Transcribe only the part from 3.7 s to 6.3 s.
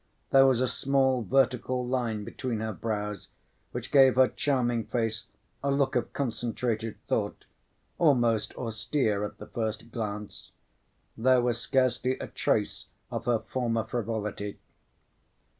which gave her charming face a look of